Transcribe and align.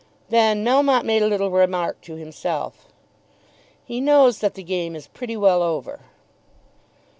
Then 0.29 0.65
Melmotte 0.65 1.05
made 1.05 1.21
a 1.21 1.27
little 1.27 1.51
remark 1.51 2.01
to 2.01 2.15
himself. 2.15 2.87
"He 3.85 4.01
knows 4.01 4.39
that 4.39 4.55
the 4.55 4.63
game 4.63 4.95
is 4.95 5.05
pretty 5.05 5.37
well 5.37 5.61
over." 5.61 5.99